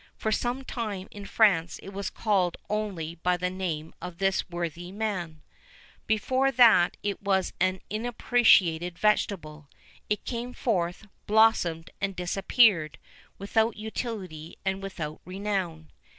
[0.17, 4.91] For some time in France it was called only by the name of this worthy
[4.91, 5.43] man.[VIII
[6.05, 9.69] 27] Before that it was an unappreciated vegetable;
[10.09, 12.97] it came forth, blossomed, and disappeared,
[13.37, 15.91] without utility and without renown.